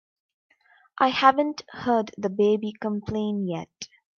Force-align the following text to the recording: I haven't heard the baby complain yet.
I 0.97 1.09
haven't 1.09 1.61
heard 1.69 2.09
the 2.17 2.31
baby 2.31 2.73
complain 2.73 3.47
yet. 3.47 3.69